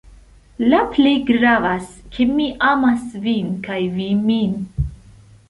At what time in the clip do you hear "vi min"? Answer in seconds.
4.01-4.59